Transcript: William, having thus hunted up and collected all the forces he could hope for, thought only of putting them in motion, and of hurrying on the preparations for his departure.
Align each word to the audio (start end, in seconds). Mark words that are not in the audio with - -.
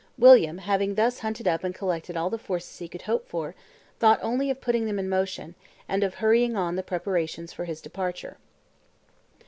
William, 0.17 0.57
having 0.57 0.95
thus 0.95 1.19
hunted 1.19 1.47
up 1.47 1.63
and 1.63 1.75
collected 1.75 2.17
all 2.17 2.31
the 2.31 2.39
forces 2.39 2.79
he 2.79 2.87
could 2.87 3.03
hope 3.03 3.27
for, 3.27 3.53
thought 3.99 4.17
only 4.23 4.49
of 4.49 4.59
putting 4.59 4.87
them 4.87 4.97
in 4.97 5.07
motion, 5.07 5.53
and 5.87 6.03
of 6.03 6.15
hurrying 6.15 6.55
on 6.55 6.75
the 6.75 6.81
preparations 6.81 7.53
for 7.53 7.65
his 7.65 7.79
departure. 7.81 8.37